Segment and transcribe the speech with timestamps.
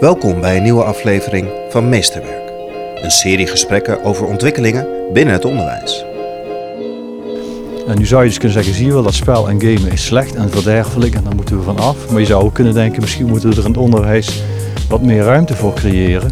[0.00, 2.50] Welkom bij een nieuwe aflevering van Meesterwerk.
[2.94, 6.04] Een serie gesprekken over ontwikkelingen binnen het onderwijs.
[7.86, 10.04] En nu zou je dus kunnen zeggen, zie je wel, dat spel en gamen is
[10.04, 12.10] slecht en verderfelijk en daar moeten we van af.
[12.10, 14.42] Maar je zou ook kunnen denken, misschien moeten we er in het onderwijs
[14.88, 16.30] wat meer ruimte voor creëren.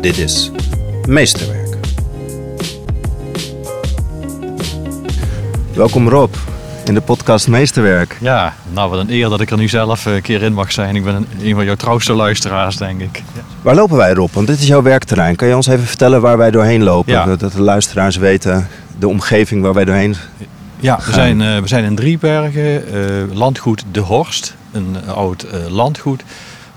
[0.00, 0.50] Dit is
[1.06, 1.76] Meesterwerk.
[5.74, 6.34] Welkom Rob
[6.88, 8.16] in de podcast Meesterwerk.
[8.20, 10.96] Ja, nou wat een eer dat ik er nu zelf een keer in mag zijn.
[10.96, 13.22] Ik ben een, een van jouw trouwste luisteraars, denk ik.
[13.62, 14.32] Waar lopen wij Rob?
[14.32, 15.36] Want dit is jouw werkterrein.
[15.36, 17.12] Kan je ons even vertellen waar wij doorheen lopen?
[17.12, 17.36] Ja.
[17.36, 18.68] Dat de luisteraars weten
[18.98, 20.16] de omgeving waar wij doorheen
[20.80, 25.42] Ja, we zijn, eh, we zijn in Driebergen, eh, landgoed De Horst, een eh, oud
[25.42, 26.22] eh, landgoed.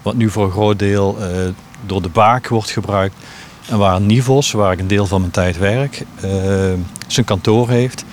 [0.01, 1.27] Wat nu voor een groot deel eh,
[1.85, 3.15] door de Baak wordt gebruikt.
[3.69, 6.29] En waar Nivos, waar ik een deel van mijn tijd werk, eh,
[7.07, 8.05] zijn kantoor heeft.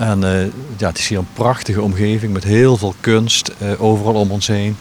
[0.00, 0.46] En eh,
[0.76, 4.46] ja, het is hier een prachtige omgeving met heel veel kunst eh, overal om ons
[4.46, 4.76] heen.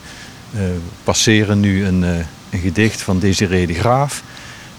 [0.51, 2.01] Eh, we passeren nu een,
[2.49, 4.23] een gedicht van Desiree de Graaf.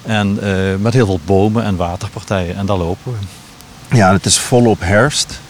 [0.03, 0.39] En
[0.81, 2.57] met heel veel bomen en waterpartijen.
[2.57, 3.97] En daar lopen we.
[3.97, 5.41] Ja, het is volop herfst.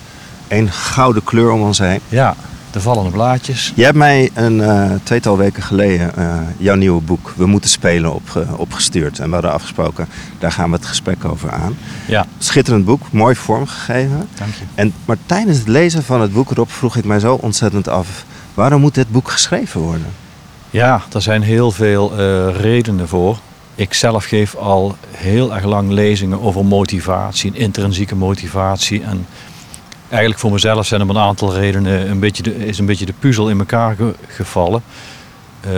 [0.49, 2.01] Een gouden kleur om ons heen.
[2.09, 2.37] Ja,
[2.71, 3.73] de vallende blaadjes.
[3.77, 8.15] Je hebt mij een eh, tweetal weken geleden eh, jouw nieuwe boek We moeten spelen
[8.15, 9.19] opge- opgestuurd.
[9.19, 11.77] En we hadden afgesproken, daar gaan we het gesprek over aan.
[12.07, 14.29] Ja, Schitterend boek, mooi vormgegeven.
[14.39, 14.65] dank je.
[14.75, 18.25] En, maar tijdens het lezen van het boek, Rob, vroeg ik mij zo ontzettend af...
[18.55, 20.07] waarom moet dit boek geschreven worden?
[20.71, 23.39] Ja, er zijn heel veel eh, redenen voor.
[23.75, 29.03] Ik zelf geef al heel erg lang lezingen over motivatie, intrinsieke motivatie.
[29.03, 29.27] En
[30.11, 33.15] eigenlijk voor mezelf zijn er een aantal redenen een beetje de, is een beetje de
[33.19, 34.83] puzzel in elkaar ge- gevallen.
[35.61, 35.71] Eh,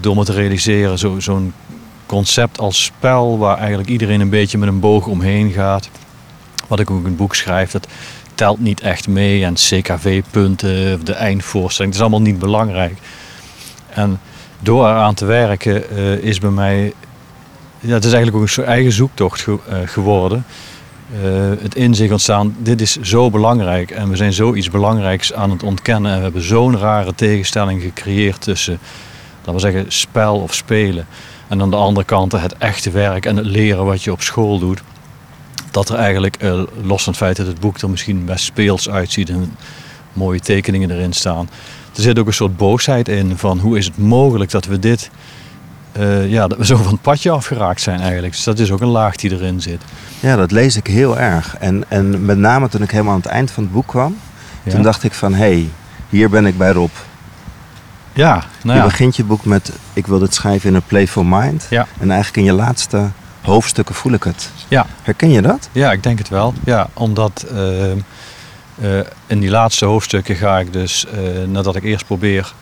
[0.00, 1.52] door me te realiseren, zo- zo'n
[2.06, 5.88] concept als spel, waar eigenlijk iedereen een beetje met een boog omheen gaat.
[6.68, 7.86] Wat ik ook in boek schrijf, dat
[8.34, 9.44] telt niet echt mee.
[9.44, 12.98] En CKV-punten, de eindvoorstelling, het is allemaal niet belangrijk.
[13.88, 14.20] En
[14.60, 16.92] door eraan te werken eh, is bij mij,
[17.80, 20.44] ja, het is eigenlijk ook een eigen zoektocht eh, geworden.
[21.12, 25.62] Eh, het inzicht ontstaan, dit is zo belangrijk en we zijn zoiets belangrijks aan het
[25.62, 26.10] ontkennen.
[26.10, 28.78] En we hebben zo'n rare tegenstelling gecreëerd tussen,
[29.38, 31.06] laten we zeggen, spel of spelen.
[31.48, 34.58] En aan de andere kant het echte werk en het leren wat je op school
[34.58, 34.82] doet.
[35.70, 38.90] Dat er eigenlijk, eh, los van het feit dat het boek er misschien best speels
[38.90, 39.56] uitziet en
[40.12, 41.48] mooie tekeningen erin staan.
[41.96, 45.10] Er zit ook een soort boosheid in van hoe is het mogelijk dat we dit,
[45.94, 48.32] eh, ja, dat we zo van het padje afgeraakt zijn eigenlijk.
[48.32, 49.82] Dus dat is ook een laag die erin zit.
[50.20, 51.56] Ja, dat lees ik heel erg.
[51.56, 54.16] En, en met name toen ik helemaal aan het eind van het boek kwam...
[54.62, 55.68] Ja, toen dacht ik van, hé, hey,
[56.08, 56.90] hier ben ik bij Rob.
[58.12, 58.90] ja nou Je ja.
[58.90, 61.66] begint je boek met, ik wil dit schrijven in een playful mind.
[61.70, 61.86] Ja.
[62.00, 63.08] En eigenlijk in je laatste
[63.42, 64.50] hoofdstukken voel ik het.
[64.68, 64.86] Ja.
[65.02, 65.68] Herken je dat?
[65.72, 66.54] Ja, ik denk het wel.
[66.64, 67.98] Ja, omdat ehm,
[68.80, 72.54] eh, in die laatste hoofdstukken ga ik dus, eh, nadat ik eerst probeer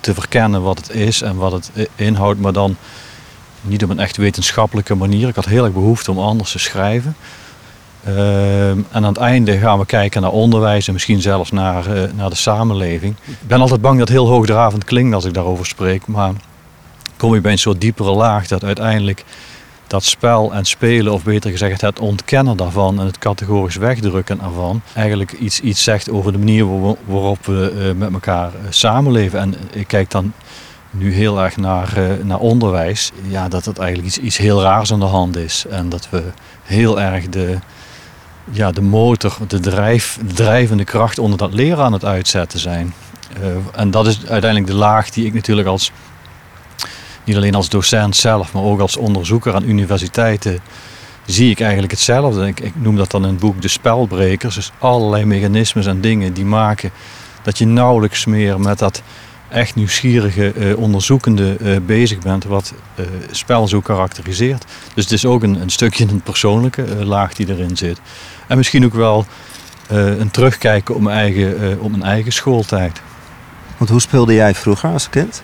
[0.00, 2.76] te verkennen wat het is en wat het inhoudt, maar dan
[3.60, 5.28] niet op een echt wetenschappelijke manier.
[5.28, 7.16] Ik had heel erg behoefte om anders te schrijven.
[8.04, 12.12] Ehm, en aan het einde gaan we kijken naar onderwijs en misschien zelfs naar, eh,
[12.14, 13.16] naar de samenleving.
[13.24, 16.32] Ik ben altijd bang dat het heel hoogdravend klinkt als ik daarover spreek, maar
[17.16, 19.24] kom je bij een soort diepere laag dat uiteindelijk
[19.88, 24.82] dat spel en spelen, of beter gezegd het ontkennen daarvan en het categorisch wegdrukken ervan,
[24.94, 29.40] eigenlijk iets, iets zegt over de manier waar- waarop we eh, met elkaar eh, samenleven.
[29.40, 30.32] En ik kijk dan
[30.90, 34.92] nu heel erg naar, eh, naar onderwijs, ja, dat het eigenlijk iets, iets heel raars
[34.92, 35.64] aan de hand is.
[35.70, 36.22] En dat we
[36.62, 37.58] heel erg de,
[38.50, 42.94] ja, de motor, de, drijf, de drijvende kracht onder dat leren aan het uitzetten zijn.
[43.72, 45.92] En dat is uiteindelijk de laag die ik natuurlijk als
[47.28, 50.58] niet alleen als docent zelf, maar ook als onderzoeker aan universiteiten
[51.26, 52.46] zie ik eigenlijk hetzelfde.
[52.46, 54.54] Ik, ik noem dat dan in het boek de spelbrekers.
[54.54, 56.90] Dus allerlei mechanismes en dingen die maken
[57.42, 59.02] dat je nauwelijks meer met dat
[59.48, 64.64] echt nieuwsgierige, eh, onderzoekende eh, bezig bent, wat eh, spel zo karakteriseert.
[64.94, 68.00] Dus het is ook een, een stukje een persoonlijke eh, laag die erin zit.
[68.46, 69.26] En misschien ook wel
[69.88, 73.00] eh, een terugkijken op mijn eigen, eh, op mijn eigen schooltijd.
[73.76, 75.42] Want hoe speelde jij vroeger als kind?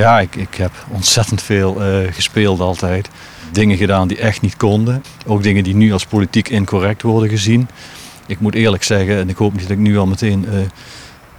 [0.00, 3.08] Ja, ik, ik heb ontzettend veel eh, gespeeld altijd.
[3.52, 5.02] Dingen gedaan die echt niet konden.
[5.26, 7.68] Ook dingen die nu als politiek incorrect worden gezien.
[8.26, 10.52] Ik moet eerlijk zeggen, en ik hoop niet dat ik nu al meteen eh,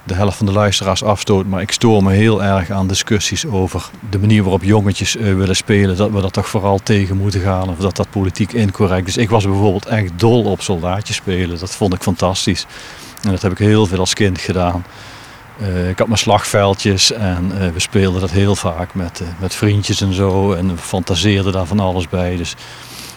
[0.03, 3.89] de helft van de luisteraars afstoot, maar ik stoor me heel erg aan discussies over
[4.09, 5.97] de manier waarop jongetjes eh, willen spelen.
[5.97, 9.17] Dat we dat toch vooral tegen moeten gaan of dat dat politiek incorrect is.
[9.17, 11.59] Ik was bijvoorbeeld echt dol op soldaatjes spelen.
[11.59, 12.65] Dat vond ik fantastisch.
[13.21, 14.83] En dat heb ik heel veel als kind gedaan.
[15.61, 19.55] Eh, ik had mijn slagveldjes en eh, we speelden dat heel vaak met, eh, met
[19.55, 20.53] vriendjes en zo.
[20.53, 22.37] En we fantaseerden daar van alles bij.
[22.37, 22.55] Dus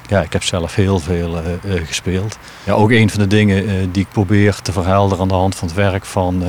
[0.09, 1.43] ja, ik heb zelf heel veel
[1.87, 2.39] gespeeld.
[2.65, 5.69] Ja, ook een van de dingen die ik probeer te verhelderen aan de hand van
[5.69, 6.45] het werk van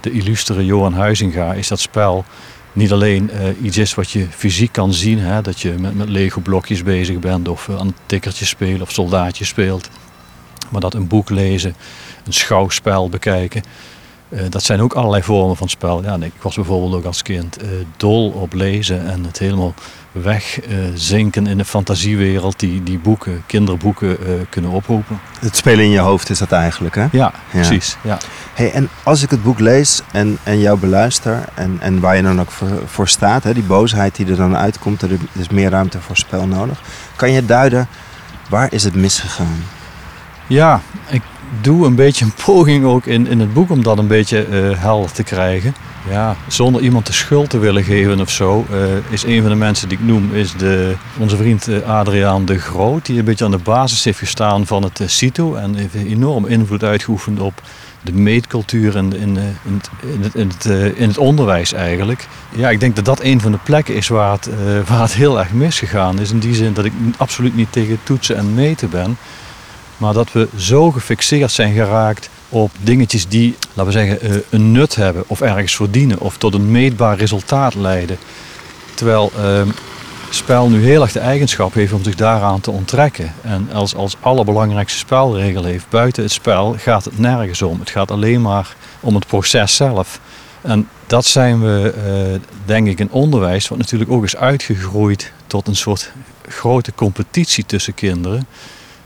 [0.00, 2.24] de illustere Johan Huizinga is dat spel
[2.72, 3.30] niet alleen
[3.62, 7.18] iets is wat je fysiek kan zien, hè, dat je met, met Lego blokjes bezig
[7.18, 9.88] bent of aan een tikkertje spelen of soldaatje speelt.
[10.70, 11.74] Maar dat een boek lezen,
[12.26, 13.62] een schouwspel bekijken,
[14.28, 16.02] uh, dat zijn ook allerlei vormen van spel.
[16.02, 19.74] Ja, ik was bijvoorbeeld ook als kind uh, dol op lezen en het helemaal
[20.12, 24.18] wegzinken uh, in de fantasiewereld die, die boeken, kinderboeken
[24.48, 25.20] kunnen oproepen.
[25.40, 27.02] Het spelen in je hoofd is dat eigenlijk, hè?
[27.02, 27.32] Ja, ja.
[27.50, 27.96] precies.
[28.02, 28.18] Ja.
[28.54, 32.22] Hey, en als ik het boek lees en, en jou beluister en, en waar je
[32.22, 35.70] dan ook voor, voor staat, hè, die boosheid die er dan uitkomt, er is meer
[35.70, 36.82] ruimte voor spel nodig.
[37.16, 37.88] Kan je duiden,
[38.48, 39.64] waar is het misgegaan?
[40.46, 41.22] Ja, ik
[41.60, 44.78] doe een beetje een poging ook in, in het boek om dat een beetje uh,
[44.78, 45.74] helder te krijgen.
[46.10, 49.56] Ja, zonder iemand de schuld te willen geven of zo, uh, is een van de
[49.56, 53.06] mensen die ik noem, is de, onze vriend uh, Adriaan de Groot.
[53.06, 56.84] Die een beetje aan de basis heeft gestaan van het CITO en heeft enorm invloed
[56.84, 57.62] uitgeoefend op
[58.02, 62.26] de meetcultuur in, in, in, het, in, het, in, het, in het onderwijs eigenlijk.
[62.56, 64.48] Ja, ik denk dat dat een van de plekken is waar het,
[64.86, 66.30] waar het heel erg misgegaan is.
[66.30, 69.16] In die zin dat ik absoluut niet tegen toetsen en meten ben.
[70.04, 74.72] Maar dat we zo gefixeerd zijn geraakt op dingetjes die, laten we zeggen, eh, een
[74.72, 78.18] nut hebben of ergens voor dienen of tot een meetbaar resultaat leiden.
[78.94, 79.62] Terwijl uh,
[80.30, 83.34] spel nu heel erg de eigenschap heeft om zich daaraan te onttrekken.
[83.42, 87.80] En als, als allerbelangrijkste spelregel heeft, buiten het spel gaat het nergens om.
[87.80, 90.20] Het gaat alleen maar om het proces zelf.
[90.60, 91.94] En dat zijn we,
[92.32, 96.12] uh, denk ik, in onderwijs, wat natuurlijk ook is uitgegroeid tot een soort
[96.48, 98.46] grote competitie tussen kinderen.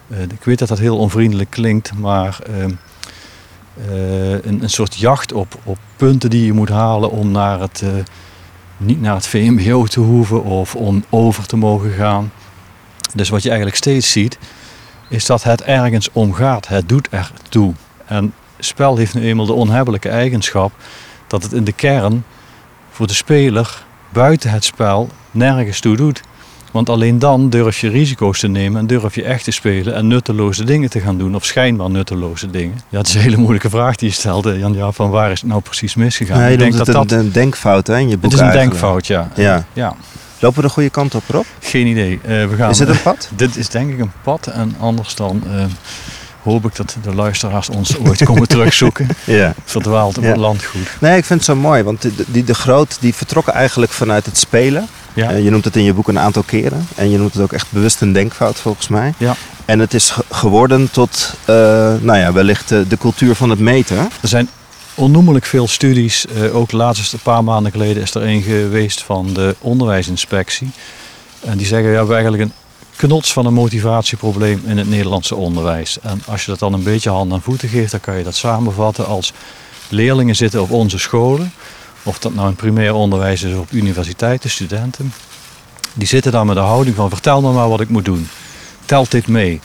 [0.08, 5.32] Uh, ik weet dat dat heel onvriendelijk klinkt, maar uh, uh, een, een, soort jacht
[5.32, 7.82] op, op punten die je moet halen om naar het,
[8.76, 12.32] niet naar het VMBO te hoeven of om over te mogen gaan.
[13.14, 14.38] Dus wat je eigenlijk steeds ziet,
[15.08, 16.68] is dat het ergens om gaat.
[16.68, 17.72] Het doet ertoe.
[18.06, 20.72] En spel heeft nu eenmaal de onhebbelijke eigenschap
[21.26, 22.24] dat het in de kern
[22.90, 26.20] voor de speler buiten het spel nergens toe doet.
[26.72, 30.06] Want alleen dan durf je risico's te nemen en durf je echt te spelen en
[30.06, 32.80] nutteloze dingen te gaan doen, of schijnbaar nutteloze dingen.
[32.88, 35.40] Ja, het is een hele moeilijke vraag die je stelde, Jan, ja, van waar is
[35.40, 36.38] het nou precies misgegaan?
[36.38, 38.44] Nee, ik denk dat het dat een denkfout hè, in je boek Het is een
[38.44, 38.70] eigenlijk.
[38.70, 39.28] denkfout, ja.
[39.34, 39.64] ja.
[39.72, 39.96] ja.
[40.38, 41.44] Lopen we de goede kant op, Rob?
[41.60, 42.12] Geen idee.
[42.12, 43.28] Uh, we gaan, is het een pad?
[43.36, 45.42] dit is denk ik een pad en anders dan...
[45.46, 45.64] Uh,
[46.42, 49.08] hoop ik dat de luisteraars ons ooit komen terugzoeken.
[49.24, 49.54] ja.
[49.64, 50.28] Verdwaald op Ja.
[50.28, 50.88] het landgoed.
[51.00, 54.38] Nee, ik vind het zo mooi, want die, de Groot die vertrokken eigenlijk vanuit het
[54.38, 54.86] spelen.
[55.14, 55.30] Ja.
[55.30, 56.86] Eh, je noemt het in je boek een aantal keren.
[56.94, 59.14] En je noemt het ook echt bewust een denkfout volgens mij.
[59.18, 59.34] Ja.
[59.64, 61.54] En het is ge- geworden tot, eh,
[62.00, 63.96] nou ja, wellicht de, de cultuur van het meten.
[63.96, 64.48] Er zijn
[64.94, 66.26] onnoemelijk veel studies.
[66.26, 70.70] eh, ook laatst een paar maanden geleden is er een geweest van de onderwijsinspectie.
[71.44, 72.52] En die zeggen, ja, we hebben eigenlijk een
[72.96, 75.98] knots van een motivatieprobleem in het Nederlandse onderwijs.
[76.02, 78.34] En als je dat dan een beetje hand en voeten geeft, dan kan je dat
[78.34, 79.32] samenvatten als
[79.88, 81.52] leerlingen zitten op onze scholen.
[82.08, 85.12] Of dat nou in primair onderwijs is of op universiteiten, studenten.
[85.94, 88.28] Die zitten dan met de houding van vertel me maar wat ik moet doen.
[88.84, 89.60] Telt dit mee?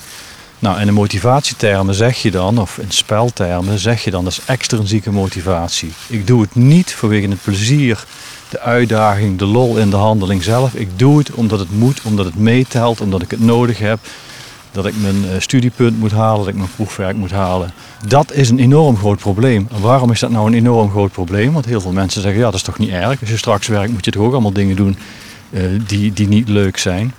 [0.59, 4.45] Nou, in de motivatietermen zeg je dan, of in speltermen zeg je dan, dat is
[4.45, 5.93] extrinsieke motivatie.
[6.07, 8.05] Ik doe het niet vanwege het plezier,
[8.49, 10.73] de uitdaging, de lol in de handeling zelf.
[10.73, 13.99] Ik doe het omdat het moet, omdat het meetelt, omdat ik het nodig heb.
[14.73, 17.71] Dat ik mijn eh, studiepunt moet halen, dat ik mijn proefwerk moet halen.
[18.07, 19.67] Dat is een enorm groot probleem.
[19.71, 21.53] En waarom is dat nou een enorm groot probleem?
[21.53, 23.19] Want heel veel mensen zeggen, ja dat is toch niet erg.
[23.19, 24.97] Als je straks werkt moet je toch ook allemaal dingen doen
[25.49, 27.13] eh, die, die niet leuk zijn.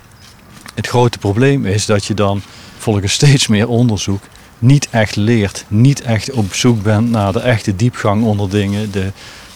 [0.73, 2.41] Het grote probleem is dat je dan
[2.77, 4.23] volgens steeds meer onderzoek
[4.59, 5.65] niet echt leert.
[5.67, 9.11] Niet echt op zoek bent naar de echte diepgang onder dingen, de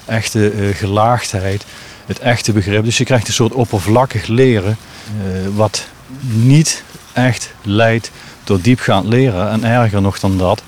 [0.06, 1.66] echte eh, gelaagdheid,
[2.06, 2.84] het echte begrip.
[2.84, 4.78] Dus je krijgt een soort oppervlakkig leren
[5.56, 5.88] wat
[6.32, 6.84] niet
[7.26, 8.12] echt leidt
[8.44, 9.50] tot diepgaand leren.
[9.50, 10.64] En erger nog dan dat,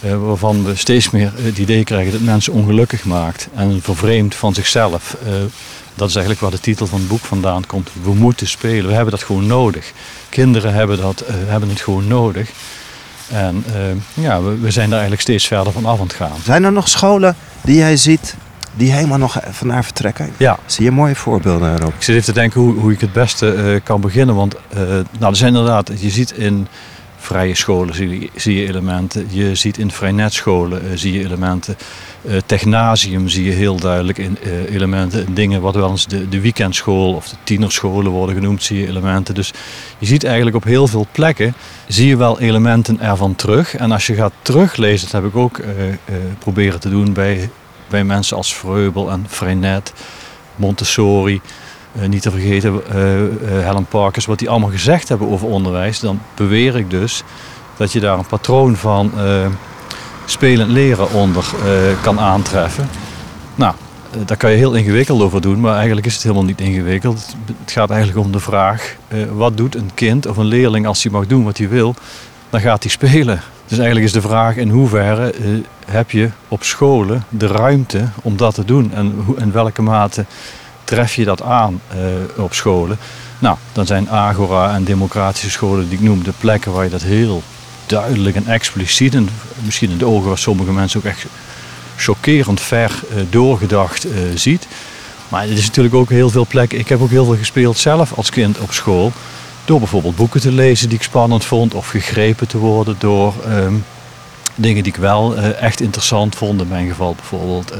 [0.00, 4.54] eh, waarvan we steeds meer het idee krijgen dat mensen ongelukkig maakt en vervreemd van
[4.54, 5.16] zichzelf.
[5.24, 5.32] Eh,
[5.94, 7.90] dat is eigenlijk waar de titel van het boek vandaan komt.
[8.02, 9.92] We moeten spelen, we hebben dat gewoon nodig.
[10.28, 12.50] Kinderen hebben, dat, eh, hebben het gewoon nodig.
[13.30, 13.64] En
[14.14, 16.36] ja, we zijn daar eigenlijk steeds verder van af aan het gaan.
[16.44, 18.34] Zijn er nog scholen die jij ziet
[18.74, 20.32] die helemaal nog vandaar vertrekken?
[20.36, 21.94] Ja, Zie je mooie voorbeelden erop?
[21.94, 24.34] Ik zit even te denken hoe, hoe ik het beste eh, kan beginnen.
[24.34, 24.78] Want eh,
[25.18, 26.66] nou, er zijn inderdaad, je ziet in
[27.16, 29.26] vrije scholen zie je, zie je elementen.
[29.30, 31.76] Je ziet in vrijnetscholen eh, zie je elementen.
[32.46, 34.38] Technasium zie je heel duidelijk in
[34.68, 35.26] elementen.
[35.26, 38.86] In dingen wat wel eens de, de weekendschool of de tienerscholen worden genoemd, zie je
[38.86, 39.34] elementen.
[39.34, 39.52] Dus
[39.98, 41.54] je ziet eigenlijk op heel veel plekken
[41.86, 43.76] zie je wel elementen ervan terug.
[43.76, 45.60] En als je gaat teruglezen, dat heb ik ook
[46.38, 47.50] proberen te doen bij,
[47.92, 49.92] bij mensen als Vreubel en Freinet,
[50.56, 51.40] Montessori.
[51.92, 52.94] Eh, niet te vergeten eh,
[53.64, 56.00] Helen Parkers, wat die allemaal gezegd hebben over onderwijs.
[56.00, 57.22] Dan beweer ik dus
[57.76, 59.12] dat je daar een patroon van
[60.24, 61.44] spelend leren onder
[62.00, 62.88] kan aantreffen.
[63.54, 63.74] Nou,
[64.26, 67.26] daar kan je heel ingewikkeld over doen, maar eigenlijk is het helemaal niet ingewikkeld.
[67.60, 68.96] Het gaat eigenlijk om de vraag,
[69.32, 71.94] wat doet een kind of een leerling als hij mag doen wat hij wil?
[72.50, 73.42] Dan gaat hij spelen.
[73.72, 75.44] Dus eigenlijk is de vraag in hoeverre eh,
[75.86, 78.92] heb je op scholen de ruimte om dat te doen?
[78.94, 80.24] En in welke mate
[80.84, 82.98] tref je dat aan eh, op scholen?
[83.38, 87.02] Nou, dan zijn Agora en democratische scholen die ik noem de plekken waar je dat
[87.02, 87.42] heel
[87.86, 89.28] duidelijk en expliciet en
[89.64, 91.26] misschien in de ogen van sommige mensen ook echt
[91.96, 94.66] chockerend ver uh, doorgedacht ziet.
[95.28, 96.78] Maar er is natuurlijk ook heel veel plekken.
[96.78, 99.12] Ik heb ook heel veel gespeeld zelf als kind op school.
[99.64, 101.74] Door bijvoorbeeld boeken te lezen die ik spannend vond.
[101.74, 103.84] Of gegrepen te worden door um,
[104.54, 106.60] dingen die ik wel uh, echt interessant vond.
[106.60, 107.72] In mijn geval bijvoorbeeld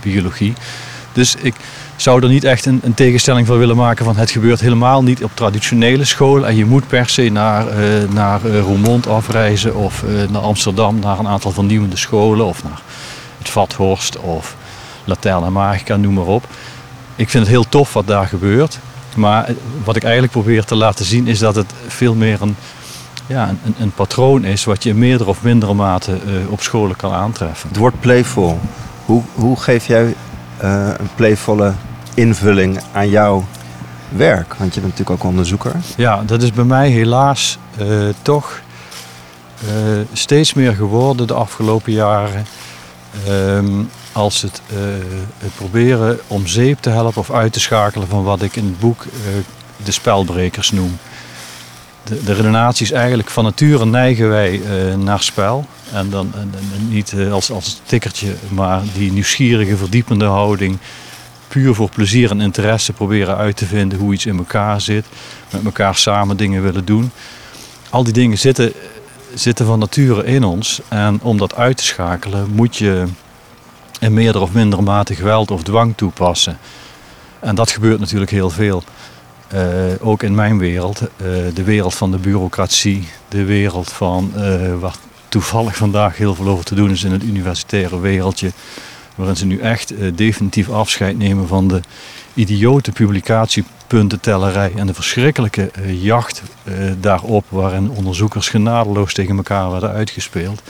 [0.00, 0.54] biologie.
[1.12, 1.54] Dus ik
[1.96, 5.24] zou er niet echt een, een, tegenstelling van willen maken van het gebeurt helemaal niet
[5.24, 6.48] op traditionele scholen.
[6.48, 7.66] En je moet per se naar,
[8.12, 12.46] naar Roermond afreizen of naar Amsterdam naar een aantal vernieuwende scholen.
[12.46, 12.82] Of naar
[13.38, 14.56] het Vathorst of
[15.04, 16.46] Laterna Magica, noem maar op.
[17.16, 18.78] Ik vind het heel tof wat daar gebeurt.
[19.16, 19.50] Maar
[19.84, 22.56] wat ik eigenlijk probeer te laten zien is dat het veel meer een,
[23.26, 26.96] ja, een, een patroon is wat je in meerdere of mindere mate uh, op scholen
[26.96, 27.68] kan aantreffen.
[27.68, 28.60] Het woord playful.
[29.04, 30.14] Hoe, hoe geef jij
[30.62, 31.72] uh, een playvolle
[32.14, 33.44] invulling aan jouw
[34.08, 34.54] werk?
[34.54, 35.72] Want je bent natuurlijk ook onderzoeker.
[35.96, 38.60] Ja, dat is bij mij helaas uh, toch
[40.12, 42.46] steeds meer geworden de afgelopen jaren.
[43.28, 44.78] Um, als het, uh,
[45.38, 48.78] het, proberen om zeep te helpen of uit te schakelen van wat ik in het
[48.78, 49.10] boek uh,
[49.84, 50.98] de spelbrekers noem.
[52.04, 55.66] De, de redenatie is eigenlijk van nature neigen wij uh, naar spel.
[55.92, 56.52] En dan en
[56.88, 60.78] niet als, als tikkertje, maar die nieuwsgierige, verdiepende houding.
[61.48, 65.04] Puur voor plezier en interesse proberen uit te vinden hoe iets in elkaar zit.
[65.50, 67.10] Met elkaar samen dingen willen doen.
[67.90, 68.72] Al die dingen zitten
[69.34, 70.80] zitten van nature in ons.
[70.88, 73.04] En om dat uit te schakelen moet je
[74.02, 76.58] in meerdere of mindere mate geweld of dwang toepassen.
[77.40, 78.82] En dat gebeurt natuurlijk heel veel.
[79.54, 79.60] Uh,
[80.00, 81.08] ook in mijn wereld, uh,
[81.54, 84.94] de wereld van de bureaucratie, de wereld van uh, waar
[85.28, 88.52] toevallig vandaag heel veel over te doen is in het universitaire wereldje,
[89.14, 91.80] waarin ze nu echt definitief afscheid nemen van de
[92.34, 96.42] idiote publicatiepuntentellerij en de verschrikkelijke jacht
[97.00, 100.62] daarop, waarin onderzoekers genadeloos tegen elkaar werden uitgespeeld.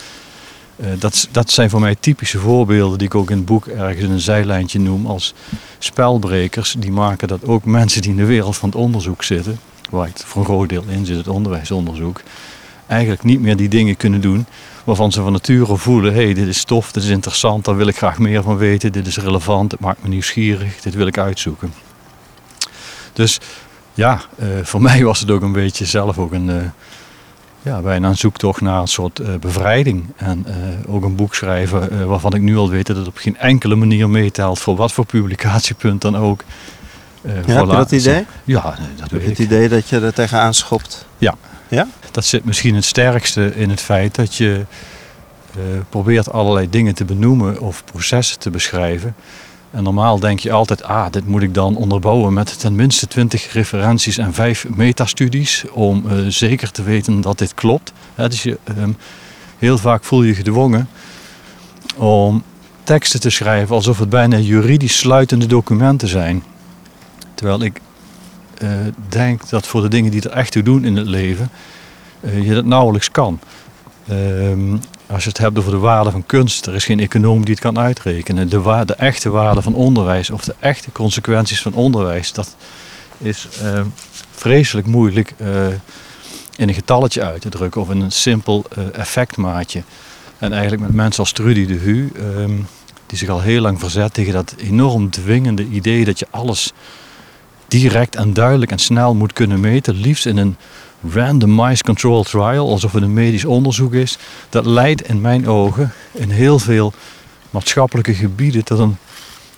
[0.75, 4.03] Uh, dat, dat zijn voor mij typische voorbeelden die ik ook in het boek ergens
[4.03, 5.33] in een zijlijntje noem als
[5.79, 6.75] spelbrekers.
[6.79, 10.17] Die maken dat ook mensen die in de wereld van het onderzoek zitten, waar ik
[10.17, 12.21] voor een groot deel in zit, het onderwijsonderzoek,
[12.87, 14.45] eigenlijk niet meer die dingen kunnen doen
[14.83, 17.87] waarvan ze van nature voelen: hé, hey, dit is tof, dit is interessant, daar wil
[17.87, 21.17] ik graag meer van weten, dit is relevant, het maakt me nieuwsgierig, dit wil ik
[21.17, 21.73] uitzoeken.
[23.13, 23.39] Dus
[23.93, 26.55] ja, uh, voor mij was het ook een beetje zelf ook een, uh,
[27.63, 30.05] ja, bijna een zoektocht naar een soort uh, bevrijding.
[30.15, 30.45] En
[30.87, 34.09] ook een boek schrijven waarvan ik nu al weet dat het op geen enkele manier
[34.09, 36.43] meetelt voor wat voor publicatiepunt dan ook.
[37.21, 38.25] ja, heb je dat idee?
[38.43, 39.27] Ja, dat weet ik.
[39.27, 41.05] Het idee dat je er tegenaan schopt?
[41.17, 41.35] Ja,
[41.67, 41.87] ja?
[42.11, 44.65] Dat zit misschien het sterkste in het feit dat je
[45.89, 49.15] probeert allerlei dingen te benoemen of processen te beschrijven.
[49.73, 53.53] En normaal denk je altijd, ah, dit moet ik dan onderbouwen met ten minste 20
[53.53, 57.91] referenties en 5 metastudies om uh, zeker te weten dat dit klopt.
[58.15, 58.97] Dus je, um,
[59.57, 60.89] heel vaak voel je gedwongen
[61.95, 62.43] om
[62.83, 66.43] teksten te schrijven alsof het bijna juridisch sluitende documenten zijn.
[67.33, 67.79] Terwijl ik
[68.63, 68.69] uh,
[69.09, 71.49] denk dat voor de dingen die er echt toe doen in het leven,
[72.21, 73.39] uh, je dat nauwelijks kan.
[74.09, 77.53] Um, als je het hebt over de waarde van kunst, er is geen econoom die
[77.53, 78.49] het kan uitrekenen.
[78.49, 82.55] De, waarde, de echte waarde van onderwijs of de echte consequenties van onderwijs, dat
[83.17, 83.81] is uh,
[84.31, 85.33] vreselijk moeilijk
[86.57, 89.83] in een getalletje uit te drukken of in een simpel effectmaatje.
[90.37, 92.67] En eigenlijk met mensen als Trudy de Hu, um,
[93.05, 96.73] die zich al heel lang verzet tegen dat enorm dwingende idee dat je alles
[97.67, 100.57] direct en duidelijk en snel moet kunnen meten, liefst in een
[101.11, 104.17] randomized control trial, alsof het een medisch onderzoek is,
[104.49, 106.93] dat leidt in mijn ogen in heel veel
[107.49, 108.97] maatschappelijke gebieden tot een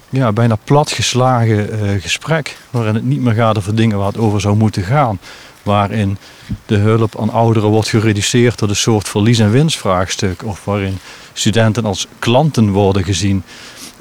[0.09, 4.41] ja, bijna platgeslagen uh, gesprek, waarin het niet meer gaat over dingen waar het over
[4.41, 5.19] zou moeten gaan.
[5.63, 6.17] Waarin
[6.65, 10.97] de hulp aan ouderen wordt gereduceerd tot een soort verlies- en winstvraagstuk, of waarin
[11.33, 13.43] studenten als klanten worden gezien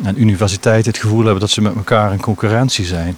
[0.03, 3.17] en universiteiten het gevoel hebben dat ze met elkaar in concurrentie zijn.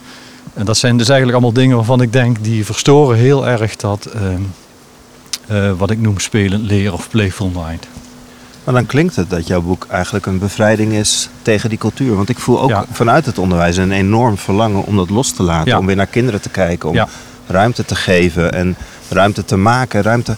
[0.57, 4.09] En dat zijn dus eigenlijk allemaal dingen waarvan ik denk die verstoren heel erg dat
[4.17, 4.23] uh,
[5.51, 7.87] uh, wat ik noem spelen, leren of playful mind.
[8.65, 12.17] Maar dan klinkt het dat jouw boek eigenlijk een bevrijding is tegen die cultuur.
[12.17, 12.85] Want ik voel ook ja.
[12.91, 15.71] vanuit het onderwijs een enorm verlangen om dat los te laten.
[15.71, 15.79] Ja.
[15.79, 17.09] Om weer naar kinderen te kijken, om ja.
[17.47, 18.53] ruimte te geven.
[18.53, 18.77] En
[19.09, 20.03] ruimte te maken.
[20.03, 20.37] Ruimte.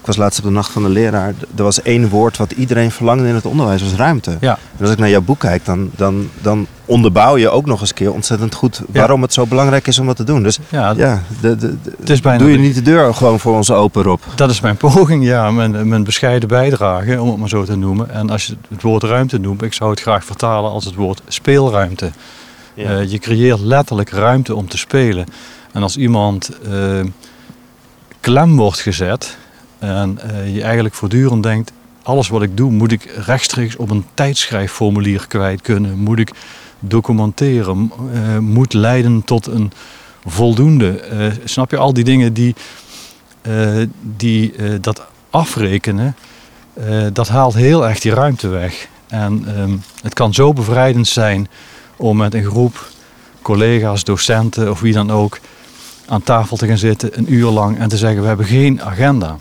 [0.00, 1.34] Ik was laatst op de Nacht van de Leraar.
[1.56, 4.36] Er was één woord wat iedereen verlangde in het onderwijs, was ruimte.
[4.40, 4.58] Ja.
[4.76, 7.88] En als ik naar jouw boek kijk, dan, dan, dan onderbouw je ook nog eens
[7.88, 10.42] een keer ontzettend goed waarom het zo belangrijk is om dat te doen.
[10.42, 13.40] Dus Ja, ja, de, de, de- het is bijna doe je niet de deur gewoon
[13.40, 14.20] voor ons open, Rob.
[14.34, 15.50] Dat is mijn poging, ja.
[15.50, 18.10] Mijn, mijn bescheiden bijdrage, om het maar zo te noemen.
[18.10, 21.22] En als je het woord ruimte noemt, ik zou het graag vertalen als het woord
[21.28, 22.10] speelruimte.
[22.76, 25.26] Eh, je creëert letterlijk ruimte om te spelen.
[25.72, 26.72] En als iemand eh,
[28.20, 29.36] klem wordt gezet
[29.80, 31.72] en eh, je eigenlijk voortdurend denkt,
[32.02, 35.98] alles wat ik doe moet ik rechtstreeks op een tijdschrijfformulier kwijt kunnen.
[35.98, 36.30] Moet ik
[36.78, 39.72] documenteren, eh, moet leiden tot een
[40.26, 41.00] voldoende.
[41.00, 42.54] Eh, snap je al die dingen die,
[44.16, 46.16] die dat afrekenen,
[47.12, 48.88] dat haalt heel erg die ruimte weg.
[49.08, 51.48] En ehm, het kan zo bevrijdend zijn
[51.96, 52.90] om met een groep
[53.42, 55.38] collega's, docenten of wie dan ook
[56.06, 59.38] aan tafel te gaan zitten een uur lang en te zeggen we hebben geen agenda.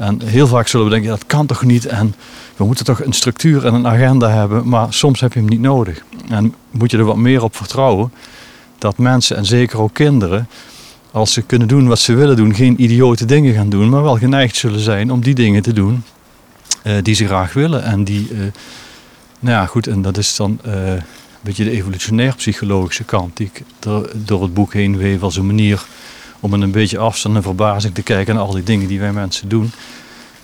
[0.00, 2.14] En heel vaak zullen we denken dat kan toch niet en
[2.56, 5.60] we moeten toch een structuur en een agenda hebben, maar soms heb je hem niet
[5.60, 6.02] nodig.
[6.28, 8.12] En moet je er wat meer op vertrouwen
[8.78, 10.48] dat mensen en zeker ook kinderen
[11.10, 14.16] als ze kunnen doen wat ze willen doen, geen idiote dingen gaan doen, maar wel
[14.16, 16.02] geneigd zullen zijn om die dingen te doen
[16.82, 17.82] eh, die ze graag willen.
[17.82, 18.38] En die, eh,
[19.40, 21.02] nou ja, goed, en dat is dan eh, een
[21.40, 25.86] beetje de evolutionair-psychologische kant die ik door, door het boek heen weef als een manier
[26.40, 29.48] om een beetje afstand en verbazing te kijken naar al die dingen die wij mensen
[29.48, 29.72] doen.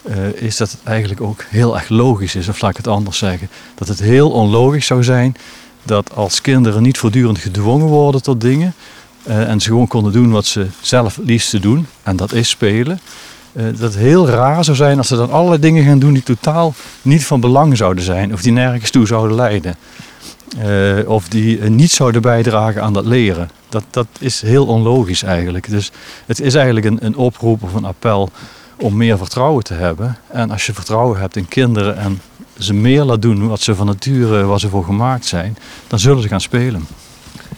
[0.03, 3.19] eh, is dat het eigenlijk ook heel erg logisch is, of laat ik het anders
[3.19, 3.49] zeggen.
[3.75, 5.37] Dat het heel onlogisch zou zijn
[5.83, 8.75] dat als kinderen niet voortdurend gedwongen worden tot dingen,
[9.23, 11.87] eh, en ze gewoon konden doen wat ze zelf liefste doen.
[12.03, 13.01] En dat is spelen.
[13.53, 16.23] eh, dat het heel raar zou zijn als ze dan allerlei dingen gaan doen die
[16.23, 18.33] totaal niet van belang zouden zijn.
[18.33, 19.77] Of die nergens toe zouden leiden.
[20.59, 23.51] Eh, of die eh, niet zouden bijdragen aan dat leren.
[23.69, 25.71] Dat, dat is heel onlogisch eigenlijk.
[25.71, 25.91] Dus
[26.27, 28.31] het is eigenlijk een, een oproep of een appel
[28.79, 30.17] om meer vertrouwen te hebben.
[30.29, 32.21] En als je vertrouwen hebt in kinderen en
[32.59, 36.23] ze meer laat doen wat ze van nature, waar ze voor gemaakt zijn, dan zullen
[36.23, 36.87] ze gaan spelen.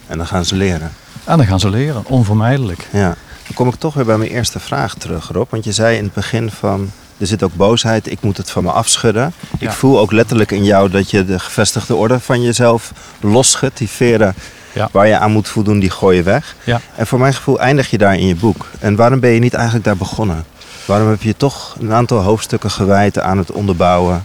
[0.07, 0.93] En dan gaan ze leren.
[1.25, 2.89] En dan gaan ze leren, onvermijdelijk.
[2.93, 3.17] Ja.
[3.45, 5.51] Dan kom ik toch weer bij mijn eerste vraag terug, Rob.
[5.51, 8.65] Want je zei in het begin van, er zit ook boosheid, ik moet het van
[8.65, 9.33] me afschudden.
[9.59, 13.79] Ik voel ook letterlijk in jou dat je de gevestigde orde van jezelf losschudt.
[13.79, 14.35] Die veren
[14.73, 14.89] Ja.
[14.93, 16.57] waar je aan moet voldoen, die gooi je weg.
[16.65, 16.81] Ja.
[16.97, 18.67] En voor mijn gevoel eindig je daar in je boek.
[18.79, 20.45] En waarom ben je niet eigenlijk daar begonnen?
[20.85, 24.23] Waarom heb je toch een aantal hoofdstukken gewijd aan het onderbouwen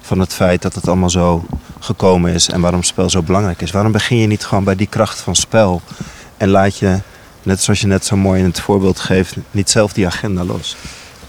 [0.00, 1.44] van het feit dat het allemaal zo
[1.80, 3.70] gekomen is en waarom spel zo belangrijk is?
[3.70, 5.82] Waarom begin je niet gewoon bij die kracht van spel
[6.36, 6.98] en laat je,
[7.42, 10.76] net zoals je net zo mooi in het voorbeeld geeft, niet zelf die agenda los?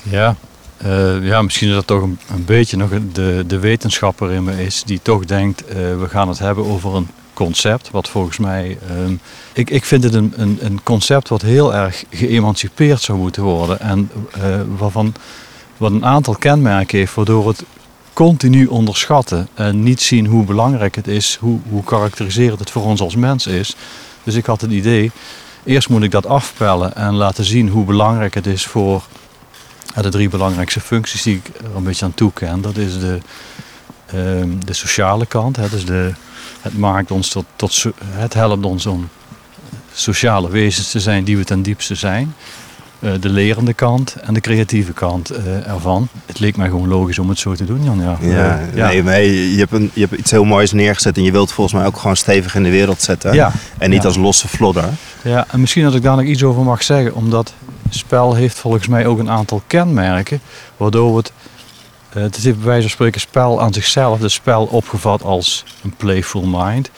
[0.04, 0.36] Ja,
[0.84, 4.64] eh, ja misschien is dat toch een, een beetje nog de, de wetenschapper in me
[4.64, 8.78] is die toch denkt, eh, we gaan het hebben over een concept, wat volgens mij,
[8.90, 9.14] ehm,
[9.54, 13.80] ik, ik vind het een, een, een concept wat heel erg geëmancipeerd zou moeten worden
[13.80, 14.42] en eh,
[14.78, 15.14] waarvan
[15.78, 17.64] wat een aantal kenmerken heeft, waardoor het
[18.14, 23.02] continu onderschatten en niet zien hoe belangrijk het is, hoe, hoe karakteriserend het voor ons
[23.02, 23.76] als mens is.
[24.24, 25.12] Dus ik had het idee,
[25.64, 29.04] eerst moet ik dat afpellen en laten zien hoe belangrijk het is voor
[30.02, 32.62] de drie belangrijkste functies die ik er een beetje aan toeken.
[32.62, 33.18] Dat is de,
[34.06, 35.56] ehm, de sociale kant.
[35.56, 36.12] Hè, dus de,
[36.62, 39.10] het, maakt ons tot, tot, so- het helpt ons om
[39.94, 42.34] sociale wezens te zijn die we ten diepste zijn.
[43.00, 46.08] Eh, de lerende kant en de creatieve kant eh, ervan.
[46.26, 48.02] Het leek mij gewoon logisch om het zo te doen, Jan.
[48.02, 48.88] Ja, Ja, ja.
[48.88, 51.52] Nee, maar je, je hebt een, je hebt iets heel moois neergezet en je wilt
[51.52, 53.34] volgens mij ook gewoon stevig in de wereld zetten.
[53.34, 54.08] Ja, En niet ja.
[54.08, 54.86] als losse flodder.
[55.24, 57.54] Ja, en misschien dat ik daar nog iets over mag zeggen, omdat
[57.94, 60.42] spel heeft volgens mij ook een aantal kenmerken,
[60.78, 61.32] waardoor het,
[62.10, 65.94] eh, het is bij wijze van spreken spel aan zichzelf, het spel opgevat als een
[65.98, 66.90] playful mind.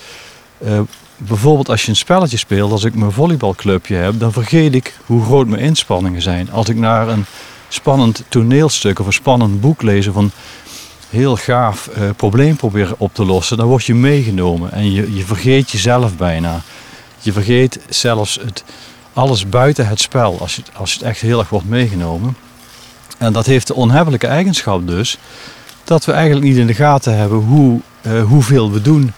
[0.57, 0.79] Eh,
[1.17, 5.23] bijvoorbeeld als je een spelletje speelt, als ik mijn volleybalclubje heb, dan vergeet ik hoe
[5.23, 6.51] groot mijn inspanningen zijn.
[6.51, 7.25] Als ik naar een
[7.67, 10.31] spannend toneelstuk of een spannend boek lees een
[11.09, 15.25] heel gaaf eh, probleem probeer op te lossen, dan word je meegenomen en je, je
[15.25, 16.61] vergeet jezelf bijna.
[17.19, 18.63] Je vergeet zelfs het,
[19.13, 22.37] alles buiten het spel als je, als het echt heel erg wordt meegenomen.
[23.17, 25.17] En dat heeft de onhebbelijke eigenschap dus
[25.83, 29.13] dat we eigenlijk niet in de gaten hebben hoe, eh, hoeveel we doen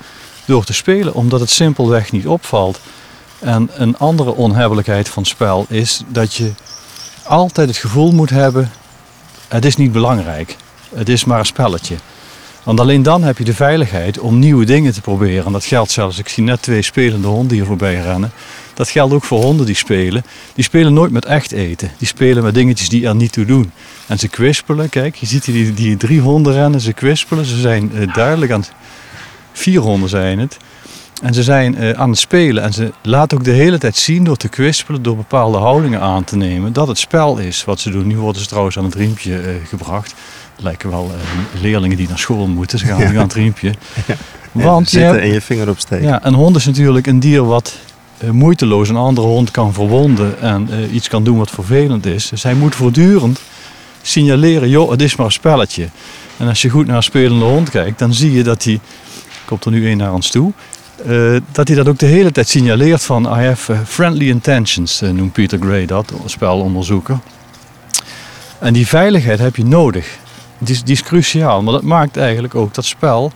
[0.45, 2.79] door te spelen, omdat het simpelweg niet opvalt.
[3.39, 6.51] En een andere onhebbelijkheid van spel is dat je
[7.23, 8.71] altijd het gevoel moet hebben:
[9.47, 10.55] het is niet belangrijk,
[10.95, 11.95] het is maar een spelletje.
[12.65, 15.45] Want alleen dan heb je de veiligheid om nieuwe dingen te proberen.
[15.45, 18.31] En dat geldt zelfs, ik zie net twee spelende honden hier voorbij rennen.
[18.73, 20.25] Dat geldt ook voor honden die spelen.
[20.53, 21.91] Die spelen nooit met echt eten.
[21.97, 23.71] Die spelen met dingetjes die er niet toe doen.
[24.07, 27.45] En ze kwispelen, kijk, je ziet hier die, die drie honden rennen, ze kwispelen.
[27.45, 28.71] Ze zijn eh, duidelijk aan het...
[29.51, 30.57] Vier honden zijn het.
[31.21, 34.23] En ze zijn eh, aan het spelen en ze laten ook de hele tijd zien
[34.23, 37.89] door te kwispelen, door bepaalde houdingen aan te nemen, dat het spel is wat ze
[37.89, 38.07] doen.
[38.07, 40.13] Nu worden ze trouwens aan het riempje eh, gebracht.
[40.57, 42.79] Lijken wel eh, leerlingen die naar school moeten.
[42.79, 43.73] Ze gaan nu aan het riempje.
[44.51, 46.07] Want je zitten en je vinger opsteken.
[46.07, 47.77] Ja, een hond is natuurlijk een dier wat
[48.17, 52.29] eh, moeiteloos een andere hond kan verwonden en eh, iets kan doen wat vervelend is.
[52.29, 53.41] Dus hij moet voortdurend
[54.01, 55.89] signaleren, joh, het is maar een spelletje.
[56.37, 58.79] En als je goed naar een spelende hond kijkt, dan zie je dat hij,
[59.45, 60.51] komt er nu één naar ons toe,
[61.07, 65.33] uh, dat hij dat ook de hele tijd signaleert van I have friendly intentions, noemt
[65.33, 67.19] Peter Gray dat, spelonderzoeker.
[68.59, 70.17] En die veiligheid heb je nodig.
[70.57, 73.31] Die is, cruciaal, maar dat maakt eigenlijk ook dat spel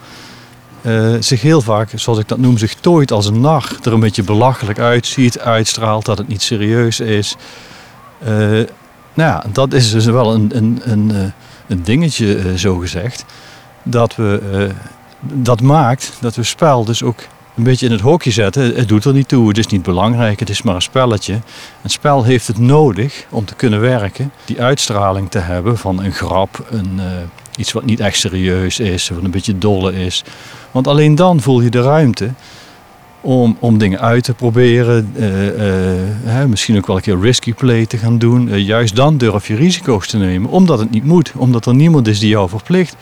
[0.81, 3.77] uh, zich heel vaak, zoals ik dat noem, zich tooit als een nar.
[3.83, 7.35] Er een beetje belachelijk uitziet, uitstraalt dat het niet serieus is.
[8.23, 8.65] Uh, nou
[9.13, 11.21] ja, dat is dus wel een, een, een, eh,
[11.67, 13.25] een dingetje, uh, zo gezegd.
[13.83, 14.71] Dat, we,
[15.21, 17.19] dat maakt dat we spel dus ook
[17.59, 18.75] een beetje in het hokje zetten.
[18.75, 21.33] Het doet er niet toe, het is niet belangrijk, het is maar een spelletje.
[21.81, 26.11] Een spel heeft het nodig om te kunnen werken, die uitstraling te hebben van een
[26.11, 26.99] grap, een,
[27.57, 30.23] iets wat niet echt serieus is, wat een beetje dolle is.
[30.71, 32.29] Want alleen dan voel je de ruimte
[33.21, 35.11] om, om dingen uit te proberen.
[35.17, 38.63] Uh, uh, misschien ook wel een keer risky play te gaan doen.
[38.63, 41.31] Juist dan durf je risico's te nemen, omdat het niet moet.
[41.35, 42.95] Omdat er niemand is die jou verplicht.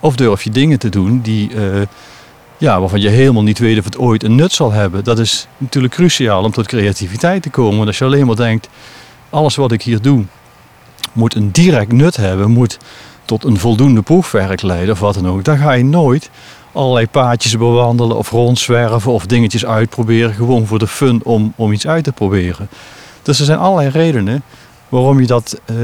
[0.00, 1.50] Of durf je dingen te doen die,
[2.64, 5.04] ja, waarvan je helemaal niet weet of het ooit een nut zal hebben.
[5.04, 7.76] Dat is natuurlijk cruciaal om tot creativiteit te komen.
[7.76, 8.68] Want als je alleen maar denkt,
[9.30, 10.24] alles wat ik hier doe
[11.12, 12.78] moet een direct nut hebben, moet
[13.24, 15.44] tot een voldoende proefwerk leiden of wat dan ook.
[15.44, 16.30] Dan ga je nooit
[16.72, 20.34] allerlei paadjes bewandelen of rondzwerven of dingetjes uitproberen.
[20.34, 22.68] Gewoon voor de fun om, om iets uit te proberen.
[23.22, 24.42] Dus er zijn allerlei redenen
[24.88, 25.76] waarom je dat, uh,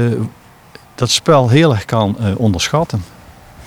[0.95, 3.03] dat spel heel erg kan uh, onderschatten.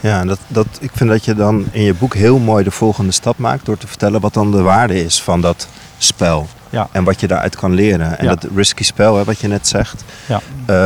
[0.04, 3.12] Ja, dat, dat, ik vind dat je dan in je boek heel mooi de volgende
[3.12, 6.46] stap maakt door te vertellen wat dan de waarde is van dat spel.
[6.70, 6.88] Ja.
[6.92, 8.18] En wat je daaruit kan leren.
[8.18, 10.04] En dat risky spel, hè, wat je net zegt.
[10.26, 10.40] Ja.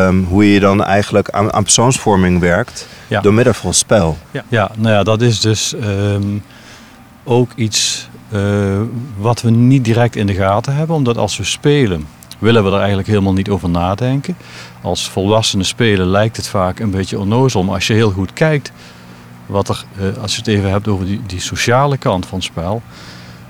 [0.07, 2.87] Um, hoe je dan eigenlijk aan, aan persoonsvorming werkt
[3.23, 4.19] door middel van spel.
[4.31, 6.43] Ja, ja nou ja, dat is dus um,
[7.25, 8.81] ook iets uh,
[9.17, 10.97] wat we niet direct in de gaten hebben.
[10.97, 12.07] Omdat als we spelen,
[12.39, 14.37] willen we er eigenlijk helemaal niet over nadenken.
[14.83, 17.63] Als volwassenen spelen lijkt het vaak een beetje onnozel.
[17.63, 18.73] Maar als je heel goed kijkt,
[19.49, 22.47] wat er, uh, als je het even hebt over die, die sociale kant van het
[22.47, 22.83] spel.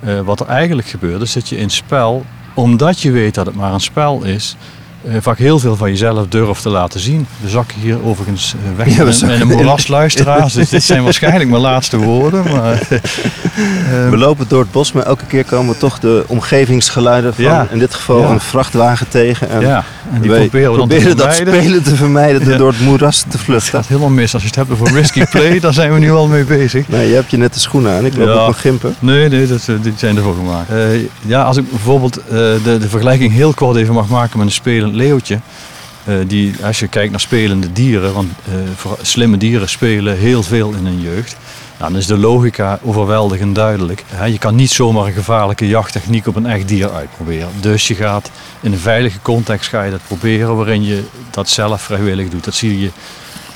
[0.05, 3.55] Uh, wat er eigenlijk gebeurt, is dat je in spel, omdat je weet dat het
[3.55, 4.57] maar een spel is,
[5.21, 7.27] vaak heel veel van jezelf durft te laten zien.
[7.41, 10.53] We zakken hier overigens uh, weg ja, met een moerasluisteraars.
[10.59, 12.43] dus dit zijn waarschijnlijk mijn laatste woorden.
[12.43, 12.99] Maar, uh,
[14.11, 17.79] we lopen door het bos, maar elke keer komen toch de omgevingsgeluiden van ja, in
[17.79, 18.29] dit geval ja.
[18.29, 19.51] een vrachtwagen tegen.
[19.51, 22.81] En ja, en die proberen we proberen te dat spelen te vermijden door door het
[22.81, 23.77] moeras te vluchten.
[23.77, 24.33] Het gaat helemaal mis.
[24.33, 26.89] Als je het hebt over risky play, daar zijn we nu al mee bezig.
[26.89, 28.07] Nee, je hebt je net de schoenen aan.
[28.07, 28.95] Ik loop ook nog gimpen.
[28.99, 30.71] Nee, nee, dat, die zijn ervoor gemaakt.
[31.27, 34.95] ja, als ik bijvoorbeeld de, de vergelijking heel kort even mag maken met een spelend
[34.99, 35.41] leeuwtje.
[36.09, 40.73] Uh, die, als je kijkt naar spelende dieren, want uh, slimme dieren spelen heel veel
[40.73, 41.37] in hun jeugd.
[41.79, 44.05] Dan is de logica overweldigend duidelijk.
[44.27, 47.49] je kan niet zomaar een gevaarlijke jachttechniek op een echt dier uitproberen.
[47.61, 48.31] Dus je gaat
[48.61, 52.45] in een veilige context ga je dat proberen waarin je dat zelf vrijwillig doet.
[52.45, 52.91] Dat zie je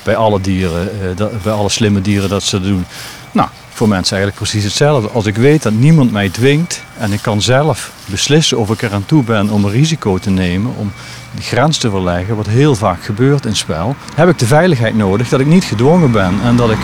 [0.02, 2.85] bij alle dieren, uh, dat, bij alle slimme dieren dat ze doen.
[3.33, 5.08] Nou, voor mensen eigenlijk precies hetzelfde.
[5.08, 9.06] Als ik weet dat niemand mij dwingt en ik kan zelf beslissen of ik eraan
[9.06, 10.92] toe ben om een risico te nemen, om
[11.30, 15.28] die grens te verleggen, wat heel vaak gebeurt in spel, heb ik de veiligheid nodig
[15.28, 16.80] dat ik niet gedwongen ben en dat ik,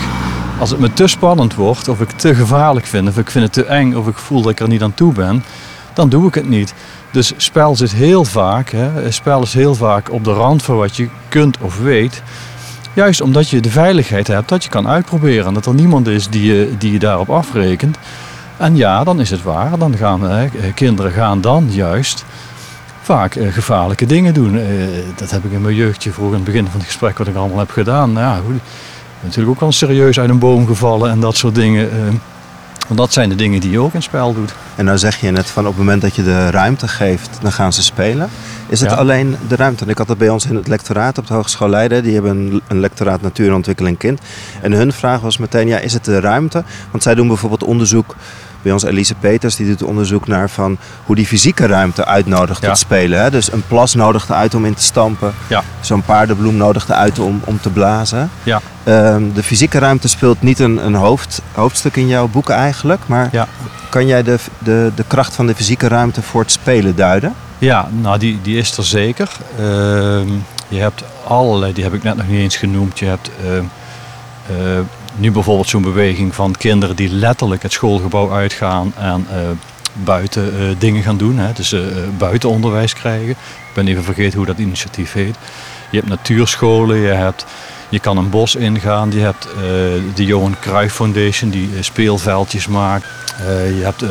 [0.59, 3.53] als het me te spannend wordt, of ik te gevaarlijk vind, of ik vind het
[3.53, 5.43] te eng, of ik voel dat ik er niet aan toe ben,
[5.93, 6.73] dan doe ik het niet.
[7.11, 10.95] Dus spel zit heel vaak, hè, spel is heel vaak op de rand van wat
[10.95, 12.21] je kunt of weet.
[12.99, 15.45] Juist omdat je de veiligheid hebt dat je kan uitproberen.
[15.45, 17.97] En dat er niemand is die je, die je daarop afrekent.
[18.57, 19.77] En ja, dan is het waar.
[19.77, 22.25] Dan gaan hè, kinderen gaan dan juist
[23.01, 24.59] vaak eh, gevaarlijke dingen doen.
[24.59, 24.67] Eh,
[25.15, 27.35] dat heb ik in mijn jeugdje vroeg in het begin van het gesprek wat ik
[27.35, 28.13] allemaal heb gedaan.
[28.13, 28.59] Nou, ja,
[29.21, 31.91] natuurlijk ook wel serieus uit een boom gevallen en dat soort dingen.
[31.91, 31.97] Eh,
[32.89, 34.53] want dat zijn de dingen die je ook in spel doet.
[34.75, 37.51] En nou zeg je net van op het moment dat je de ruimte geeft, dan
[37.51, 38.29] gaan ze spelen.
[38.67, 39.85] Is het alleen de ruimte?
[39.85, 42.03] ik had het bij ons in het lectoraat op de Hogeschool Leiden.
[42.03, 44.19] Die hebben een, een lectoraat natuur ontwikkeling kind.
[44.61, 46.63] En hun vraag was meteen, ja, is het de ruimte?
[46.91, 48.15] Want zij doen bijvoorbeeld onderzoek
[48.61, 52.77] bij ons Elise Peters, die doet onderzoek naar van hoe die fysieke ruimte uitnodigt tot
[52.77, 53.21] spelen.
[53.21, 53.29] Hè?
[53.29, 55.33] Dus een plas nodigt uit om in te stampen.
[55.47, 55.63] Ja.
[55.79, 58.29] Zo'n paardenbloem nodigt uit om, om te blazen.
[58.43, 58.61] Ja.
[58.83, 63.01] Ehm, de fysieke ruimte speelt niet een, een hoofd, hoofdstuk in jouw boek eigenlijk.
[63.05, 63.47] Maar ja.
[63.89, 67.33] kan jij de, de, de kracht van de fysieke ruimte voor het spelen duiden?
[67.57, 69.29] Ja, nou die, die is er zeker.
[69.57, 70.27] Ehm,
[70.67, 72.99] je hebt allerlei, die heb ik net nog niet eens genoemd.
[72.99, 73.63] Je hebt ehm,
[74.47, 74.79] eh,
[75.15, 79.37] nu bijvoorbeeld zo'n beweging van kinderen die letterlijk het schoolgebouw uitgaan en uh,
[79.93, 81.37] buiten uh, dingen gaan doen.
[81.37, 81.53] Hè?
[81.53, 81.81] Dus uh,
[82.17, 83.29] buitenonderwijs krijgen.
[83.29, 85.35] Ik ben even vergeten hoe dat initiatief heet.
[85.91, 87.45] Je hebt natuurscholen, je, hebt,
[87.89, 89.11] je kan een bos ingaan.
[89.11, 89.47] Je hebt
[90.15, 93.05] de Johan Cruijff Foundation die speelveldjes maakt.
[93.47, 94.03] je hebt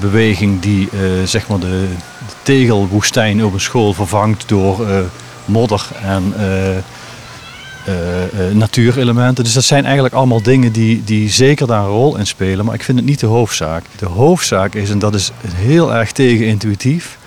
[0.00, 0.88] beweging die
[1.24, 4.86] zeg maar de, de, tegelwoestijn op een school vervangt door
[5.44, 6.34] modder en
[8.52, 9.44] natuurelementen.
[9.44, 12.64] Dus dat zijn eigenlijk allemaal dingen die, die zeker daar een rol in spelen.
[12.64, 13.84] Maar ik vind het niet de hoofdzaak.
[13.96, 17.18] De hoofdzaak is, en dat is heel erg tegenintuïtief.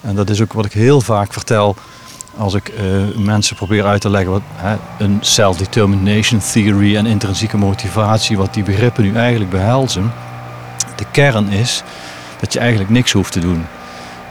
[0.00, 1.76] En dat is ook wat ik heel vaak vertel
[2.36, 7.56] als ik uh, mensen probeer uit te leggen wat hè, een self-determination theory en intrinsieke
[7.56, 10.12] motivatie, wat die begrippen nu eigenlijk behelzen.
[10.96, 11.82] De kern is
[12.40, 13.64] dat je eigenlijk niks hoeft te doen.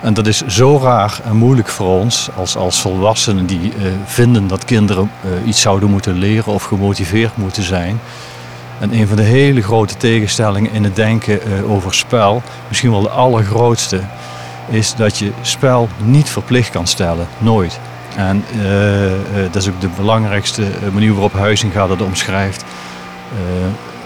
[0.02, 4.48] En dat is zo raar en moeilijk voor ons als, als volwassenen die uh, vinden
[4.48, 8.00] dat kinderen uh, iets zouden moeten leren of gemotiveerd moeten zijn.
[8.80, 13.02] En een van de hele grote tegenstellingen in het denken uh, over spel, misschien wel
[13.02, 14.02] de allergrootste,
[14.70, 17.28] is dat je spel niet verplicht kan stellen.
[17.38, 17.80] Nooit.
[18.16, 18.44] En
[19.52, 22.64] dat is ook de belangrijkste manier waarop Huizinga dat omschrijft.